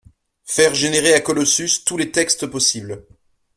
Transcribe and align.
faire 0.45 0.73
générer 0.73 1.13
à 1.13 1.21
Colossus 1.21 1.83
tous 1.85 1.95
les 1.95 2.09
textes 2.11 2.47
possibles 2.47 3.05